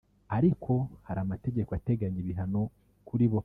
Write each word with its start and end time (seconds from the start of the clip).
ariko 0.37 0.59
ko 0.65 0.75
hari 1.07 1.19
amategeko 1.25 1.69
ateganya 1.73 2.19
ibihano 2.23 2.61
kuri 3.07 3.25
bo 3.31 3.39